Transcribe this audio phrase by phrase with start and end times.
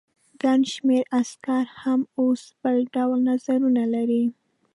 [0.41, 4.23] ګڼ شمېر عسکر هم اوس بل ډول نظرونه لري.